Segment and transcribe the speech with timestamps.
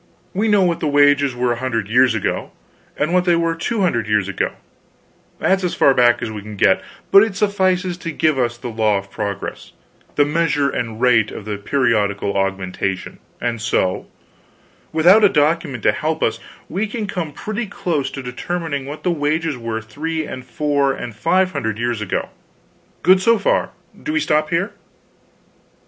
[0.33, 2.49] We know what the wages were a hundred years ago,
[2.97, 4.53] and what they were two hundred years ago;
[5.37, 6.81] that's as far back as we can get,
[7.11, 9.73] but it suffices to give us the law of progress,
[10.15, 14.07] the measure and rate of the periodical augmentation; and so,
[14.91, 19.11] without a document to help us, we can come pretty close to determining what the
[19.11, 22.29] wages were three and four and five hundred years ago.
[23.03, 23.69] Good, so far.
[24.01, 24.71] Do we stop there?